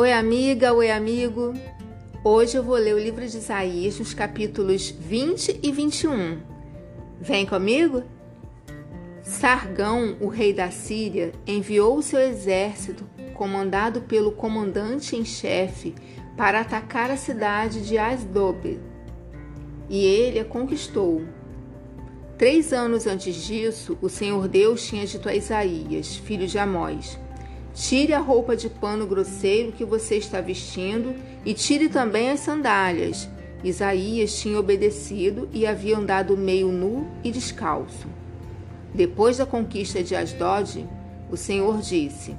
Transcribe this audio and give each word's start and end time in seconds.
Oi, 0.00 0.14
amiga, 0.14 0.72
oi, 0.72 0.90
amigo. 0.90 1.52
Hoje 2.24 2.56
eu 2.56 2.62
vou 2.62 2.76
ler 2.76 2.94
o 2.94 2.98
livro 2.98 3.20
de 3.28 3.36
Isaías 3.36 3.98
nos 3.98 4.14
capítulos 4.14 4.88
20 4.88 5.60
e 5.62 5.70
21. 5.70 6.40
Vem 7.20 7.44
comigo? 7.44 8.02
Sargão, 9.22 10.16
o 10.18 10.28
rei 10.28 10.54
da 10.54 10.70
Síria, 10.70 11.32
enviou 11.46 11.98
o 11.98 12.02
seu 12.02 12.18
exército, 12.18 13.04
comandado 13.34 14.00
pelo 14.00 14.32
comandante 14.32 15.16
em 15.16 15.24
chefe, 15.26 15.94
para 16.34 16.62
atacar 16.62 17.10
a 17.10 17.16
cidade 17.18 17.86
de 17.86 17.98
Asdob. 17.98 18.80
E 19.86 20.02
ele 20.02 20.40
a 20.40 20.46
conquistou. 20.46 21.26
Três 22.38 22.72
anos 22.72 23.06
antes 23.06 23.34
disso, 23.34 23.98
o 24.00 24.08
Senhor 24.08 24.48
Deus 24.48 24.82
tinha 24.82 25.04
dito 25.04 25.28
a 25.28 25.34
Isaías, 25.34 26.16
filho 26.16 26.46
de 26.46 26.58
Amós: 26.58 27.18
Tire 27.74 28.12
a 28.12 28.18
roupa 28.18 28.56
de 28.56 28.68
pano 28.68 29.06
grosseiro 29.06 29.72
que 29.72 29.84
você 29.84 30.16
está 30.16 30.40
vestindo 30.40 31.14
e 31.44 31.54
tire 31.54 31.88
também 31.88 32.30
as 32.30 32.40
sandálias. 32.40 33.28
Isaías 33.62 34.38
tinha 34.40 34.58
obedecido 34.58 35.48
e 35.52 35.66
havia 35.66 35.96
andado 35.96 36.36
meio 36.36 36.68
nu 36.68 37.06
e 37.22 37.30
descalço. 37.30 38.08
Depois 38.92 39.36
da 39.36 39.46
conquista 39.46 40.02
de 40.02 40.16
Asdod, 40.16 40.86
o 41.30 41.36
Senhor 41.36 41.78
disse: 41.78 42.34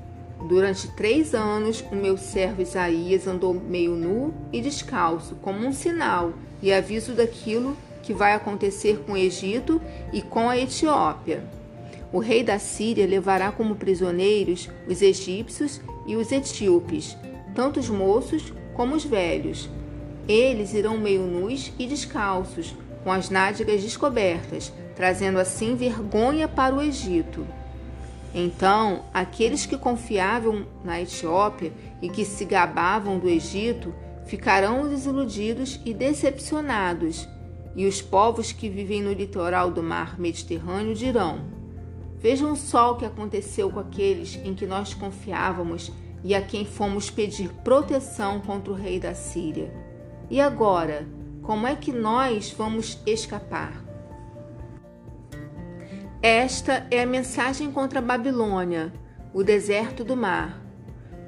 Durante 0.50 0.90
três 0.96 1.34
anos 1.34 1.84
o 1.92 1.96
meu 1.96 2.18
servo 2.18 2.62
Isaías 2.62 3.28
andou 3.28 3.54
meio 3.54 3.96
nu 3.96 4.34
e 4.52 4.60
descalço, 4.60 5.36
como 5.36 5.66
um 5.66 5.72
sinal 5.72 6.34
e 6.62 6.74
aviso 6.74 7.14
daquilo 7.14 7.78
que 8.04 8.14
vai 8.14 8.34
acontecer 8.34 9.04
com 9.06 9.14
o 9.14 9.18
Egito 9.18 9.80
e 10.12 10.22
com 10.22 10.50
a 10.50 10.58
Etiópia. 10.58 11.44
O 12.14 12.20
rei 12.20 12.44
da 12.44 12.60
Síria 12.60 13.08
levará 13.08 13.52
como 13.52 13.76
prisioneiros 13.76 14.70
os 14.88 15.02
egípcios 15.02 15.80
e 16.06 16.16
os 16.16 16.32
etíopes, 16.32 17.18
tanto 17.56 17.80
os 17.80 17.90
moços 17.90 18.54
como 18.74 18.96
os 18.96 19.06
velhos. 19.06 19.70
Eles 20.28 20.74
irão 20.74 20.98
meio 20.98 21.22
nus 21.22 21.72
e 21.80 21.88
descalços, 21.88 22.76
com 23.04 23.12
as 23.12 23.30
nádegas 23.30 23.82
descobertas, 23.82 24.72
trazendo 24.96 25.40
assim 25.40 25.76
vergonha 25.76 26.48
para 26.48 26.76
o 26.76 26.82
Egito. 26.82 27.48
Então, 28.34 29.04
aqueles 29.14 29.66
que 29.66 29.78
confiavam 29.78 30.66
na 30.84 31.02
Etiópia 31.02 31.74
e 32.02 32.10
que 32.10 32.24
se 32.24 32.46
gabavam 32.46 33.20
do 33.20 33.28
Egito 33.28 33.94
ficarão 34.26 34.88
desiludidos 34.88 35.80
e 35.86 35.94
decepcionados, 35.94 37.28
e 37.76 37.86
os 37.86 38.02
povos 38.02 38.52
que 38.52 38.70
vivem 38.70 39.02
no 39.02 39.14
litoral 39.14 39.72
do 39.72 39.82
mar 39.82 40.20
Mediterrâneo 40.20 40.94
dirão: 40.94 41.61
Vejam 42.22 42.56
só 42.56 42.92
o 42.92 42.98
que 42.98 43.06
aconteceu 43.06 43.72
com 43.72 43.80
aqueles 43.80 44.40
em 44.44 44.54
que 44.54 44.68
nós 44.68 44.94
confiávamos 44.94 45.92
e 46.24 46.36
a 46.36 46.42
quem 46.42 46.64
fomos 46.66 47.10
pedir 47.10 47.50
proteção 47.64 48.40
contra 48.40 48.72
o 48.72 48.76
rei 48.76 49.00
da 49.00 49.16
Síria. 49.16 49.74
E 50.30 50.40
agora, 50.40 51.08
como 51.42 51.66
é 51.66 51.76
que 51.76 51.92
nós 51.92 52.54
vamos 52.56 53.02
escapar? 53.08 53.84
Esta 56.22 56.86
é 56.92 57.02
a 57.02 57.08
mensagem 57.08 57.72
contra 57.72 57.98
a 57.98 58.04
Babilônia, 58.04 58.94
o 59.34 59.44
deserto 59.44 60.04
do 60.04 60.16
mar. 60.16 60.62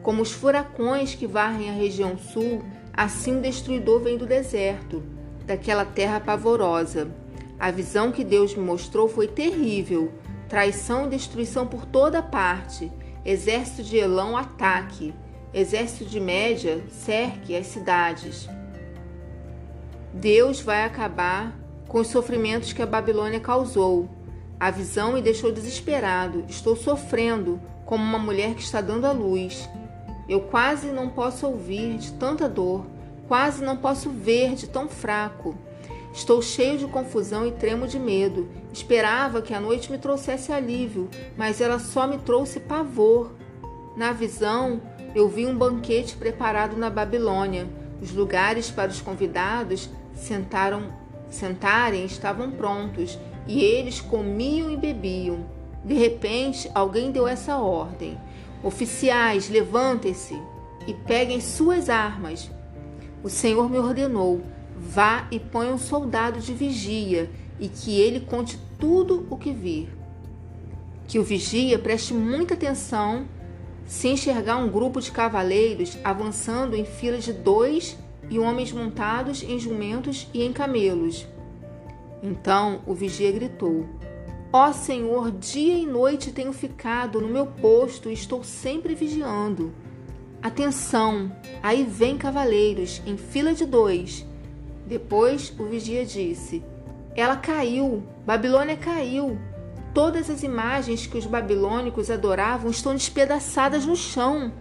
Como 0.04 0.22
os 0.22 0.32
furacões 0.32 1.16
que 1.16 1.26
varrem 1.26 1.72
a 1.72 1.74
região 1.74 2.16
sul, 2.16 2.62
assim 2.94 3.40
o 3.40 3.42
destruidor 3.42 4.02
vem 4.02 4.16
do 4.16 4.28
deserto, 4.28 5.02
daquela 5.48 5.86
terra 5.86 6.20
pavorosa. 6.20 7.10
A 7.60 7.72
visão 7.72 8.12
que 8.12 8.24
Deus 8.24 8.54
me 8.54 8.64
mostrou 8.64 9.08
foi 9.08 9.28
terrível 9.28 10.14
Traição 10.48 11.06
e 11.06 11.10
destruição 11.10 11.66
por 11.66 11.86
toda 11.86 12.22
parte. 12.22 12.92
Exército 13.26 13.84
de 13.84 13.98
Elão 13.98 14.38
ataque. 14.38 15.14
Exército 15.54 16.06
de 16.06 16.20
Média 16.20 16.84
cerque 16.90 17.56
as 17.56 17.68
cidades. 17.68 18.50
Deus 20.14 20.60
vai 20.62 20.84
acabar 20.84 21.58
com 21.88 22.00
os 22.00 22.08
sofrimentos 22.08 22.74
que 22.74 22.82
a 22.82 22.88
Babilônia 22.88 23.40
causou. 23.40 24.10
A 24.60 24.72
visão 24.72 25.14
me 25.14 25.22
deixou 25.22 25.52
desesperado. 25.52 26.46
Estou 26.48 26.76
sofrendo 26.76 27.60
como 27.86 28.04
uma 28.04 28.20
mulher 28.20 28.56
que 28.56 28.62
está 28.62 28.82
dando 28.82 29.06
à 29.06 29.12
luz. 29.12 29.70
Eu 30.28 30.42
quase 30.42 30.88
não 30.88 31.10
posso 31.10 31.46
ouvir 31.46 31.98
de 31.98 32.14
tanta 32.14 32.48
dor, 32.48 32.86
quase 33.28 33.64
não 33.64 33.76
posso 33.76 34.10
ver 34.10 34.56
de 34.56 34.68
tão 34.68 34.88
fraco. 34.88 35.56
Estou 36.14 36.44
cheio 36.44 36.78
de 36.78 36.86
confusão 36.86 37.48
e 37.48 37.52
tremo 37.52 37.88
de 37.88 37.98
medo. 37.98 38.48
Esperava 38.72 39.42
que 39.42 39.52
a 39.52 39.60
noite 39.60 39.92
me 39.92 39.98
trouxesse 39.98 40.52
alívio, 40.52 41.10
mas 41.36 41.60
ela 41.60 41.80
só 41.80 42.06
me 42.06 42.20
trouxe 42.20 42.60
pavor. 42.60 43.32
Na 43.98 44.14
visão, 44.14 44.80
eu 45.16 45.28
vi 45.28 45.48
um 45.48 45.58
banquete 45.58 46.16
preparado 46.16 46.78
na 46.78 46.90
Babilônia. 46.90 47.68
Os 48.00 48.12
lugares 48.12 48.70
para 48.70 48.92
os 48.92 49.02
convidados 49.02 49.90
sentaram, 50.14 50.94
sentarem 51.32 52.06
estavam 52.06 52.52
prontos 52.52 53.18
e 53.48 53.64
eles 53.64 54.00
comiam 54.00 54.70
e 54.70 54.78
bebiam. 54.78 55.46
De 55.84 55.96
repente, 55.96 56.70
alguém 56.76 57.12
deu 57.12 57.28
essa 57.28 57.58
ordem: 57.58 58.20
Oficiais, 58.64 59.50
levantem-se 59.50 60.40
e 60.86 60.94
peguem 60.94 61.42
suas 61.42 61.90
armas. 61.90 62.52
O 63.24 63.30
Senhor 63.30 63.70
me 63.70 63.80
ordenou: 63.80 64.42
Vá 64.86 65.28
e 65.32 65.40
ponha 65.40 65.74
um 65.74 65.78
soldado 65.78 66.40
de 66.40 66.54
vigia 66.54 67.30
e 67.60 67.70
que 67.70 68.00
ele 68.00 68.20
conte 68.20 68.60
tudo 68.78 69.26
o 69.30 69.38
que 69.38 69.54
vir. 69.54 69.90
Que 71.08 71.18
o 71.18 71.24
vigia 71.24 71.80
preste 71.80 72.14
muita 72.14 72.54
atenção 72.54 73.26
se 73.86 74.10
enxergar 74.10 74.58
um 74.58 74.70
grupo 74.70 75.00
de 75.00 75.12
cavaleiros 75.12 75.98
avançando 76.04 76.76
em 76.76 76.84
fila 76.84 77.18
de 77.18 77.32
dois 77.32 77.98
e 78.30 78.38
homens 78.38 78.74
montados 78.74 79.42
em 79.42 79.58
jumentos 79.58 80.28
e 80.34 80.44
em 80.44 80.52
camelos. 80.52 81.26
Então 82.22 82.82
o 82.86 82.94
vigia 82.94 83.32
gritou: 83.32 83.88
Ó 84.52 84.70
oh, 84.70 84.74
Senhor, 84.74 85.32
dia 85.32 85.76
e 85.76 85.86
noite 85.86 86.32
tenho 86.32 86.52
ficado 86.52 87.22
no 87.22 87.30
meu 87.30 87.48
posto 87.48 88.10
e 88.10 88.14
estou 88.14 88.44
sempre 88.44 88.96
vigiando. 88.96 89.74
Atenção, 90.42 91.32
aí 91.62 91.86
vem 91.86 92.18
cavaleiros 92.18 93.02
em 93.06 93.16
fila 93.16 93.54
de 93.54 93.66
dois 93.66 94.26
depois 94.86 95.54
o 95.58 95.66
vigia 95.66 96.06
disse: 96.06 96.64
Ela 97.16 97.38
caiu, 97.38 98.04
Babilônia 98.26 98.78
caiu. 98.78 99.38
Todas 99.94 100.30
as 100.30 100.42
imagens 100.42 101.06
que 101.06 101.18
os 101.18 101.26
babilônicos 101.26 102.10
adoravam 102.10 102.72
estão 102.72 102.94
despedaçadas 102.94 103.86
no 103.86 103.96
chão. 103.96 104.52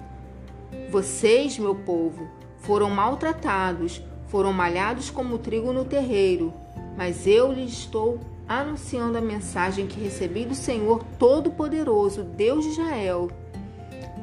Vocês, 0.90 1.58
meu 1.58 1.74
povo, 1.74 2.28
foram 2.58 2.90
maltratados, 2.90 4.02
foram 4.28 4.52
malhados 4.52 5.10
como 5.10 5.38
trigo 5.38 5.72
no 5.72 5.86
terreiro, 5.86 6.52
mas 6.96 7.26
eu 7.26 7.50
lhes 7.50 7.72
estou 7.72 8.20
anunciando 8.46 9.16
a 9.16 9.22
mensagem 9.22 9.86
que 9.86 10.00
recebi 10.00 10.44
do 10.44 10.54
Senhor 10.54 11.02
Todo-Poderoso, 11.18 12.22
Deus 12.22 12.64
de 12.64 12.70
Israel. 12.72 13.30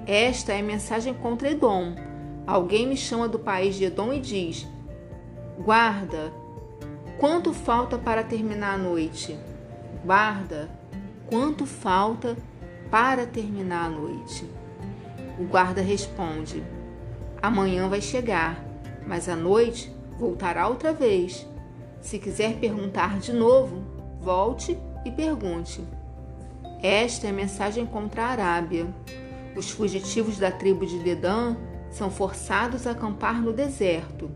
Esta 0.05 0.53
é 0.53 0.59
a 0.59 0.63
mensagem 0.63 1.13
contra 1.13 1.49
Edom. 1.51 1.95
Alguém 2.45 2.88
me 2.88 2.97
chama 2.97 3.27
do 3.27 3.39
país 3.39 3.75
de 3.75 3.85
Edom 3.85 4.13
e 4.13 4.19
diz: 4.19 4.67
Guarda, 5.61 6.31
quanto 7.19 7.51
falta 7.53 7.97
para 7.97 8.23
terminar 8.23 8.75
a 8.75 8.77
noite? 8.77 9.37
Guarda, 10.05 10.69
quanto 11.27 11.65
falta 11.65 12.37
para 12.89 13.27
terminar 13.27 13.87
a 13.87 13.89
noite? 13.89 14.49
O 15.37 15.43
guarda 15.43 15.81
responde: 15.81 16.63
Amanhã 17.41 17.89
vai 17.89 17.99
chegar, 17.99 18.63
mas 19.05 19.27
a 19.27 19.35
noite 19.35 19.93
voltará 20.17 20.65
outra 20.65 20.93
vez. 20.93 21.45
Se 21.99 22.17
quiser 22.19 22.55
perguntar 22.55 23.19
de 23.19 23.33
novo, 23.33 23.83
volte 24.21 24.79
e 25.03 25.11
pergunte. 25.11 25.83
Esta 26.81 27.27
é 27.27 27.31
a 27.31 27.33
mensagem 27.33 27.85
contra 27.85 28.23
a 28.23 28.29
Arábia. 28.29 28.88
Os 29.57 29.69
fugitivos 29.69 30.38
da 30.38 30.51
tribo 30.51 30.85
de 30.85 31.00
Dedã 31.00 31.57
são 31.91 32.09
forçados 32.09 32.88
a 32.88 32.91
acampar 32.91 33.41
no 33.41 33.51
deserto 33.51 34.31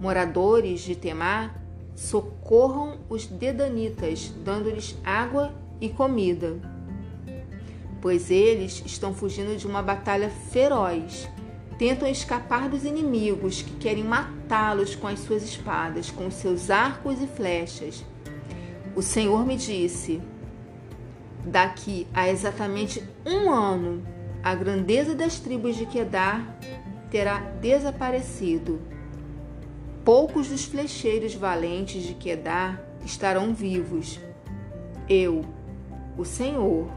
moradores 0.00 0.80
de 0.80 0.94
Temá, 0.94 1.54
socorram 1.94 2.98
os 3.08 3.26
dedanitas, 3.26 4.32
dando-lhes 4.44 4.96
água 5.04 5.52
e 5.80 5.88
comida, 5.88 6.56
pois 8.00 8.30
eles 8.30 8.82
estão 8.86 9.12
fugindo 9.12 9.56
de 9.56 9.66
uma 9.66 9.82
batalha 9.82 10.30
feroz. 10.30 11.28
Tentam 11.76 12.08
escapar 12.08 12.68
dos 12.68 12.84
inimigos 12.84 13.62
que 13.62 13.76
querem 13.76 14.02
matá-los 14.02 14.94
com 14.94 15.06
as 15.06 15.20
suas 15.20 15.42
espadas, 15.44 16.10
com 16.10 16.30
seus 16.30 16.70
arcos 16.70 17.20
e 17.20 17.26
flechas. 17.26 18.04
O 18.96 19.02
Senhor 19.02 19.46
me 19.46 19.56
disse: 19.56 20.20
daqui 21.44 22.06
a 22.12 22.28
exatamente 22.28 23.02
um 23.24 23.50
ano, 23.50 24.02
a 24.42 24.54
grandeza 24.54 25.14
das 25.14 25.38
tribos 25.38 25.76
de 25.76 25.86
Quedar 25.86 26.58
terá 27.10 27.38
desaparecido 27.60 28.80
poucos 30.08 30.48
dos 30.48 30.64
flecheiros 30.64 31.34
valentes 31.34 32.02
de 32.02 32.14
Quedar 32.14 32.82
estarão 33.04 33.52
vivos. 33.52 34.18
Eu, 35.06 35.44
o 36.16 36.24
Senhor, 36.24 36.88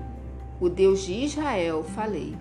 o 0.62 0.70
Deus 0.70 1.02
de 1.02 1.26
Israel, 1.26 1.84
falei. 1.84 2.38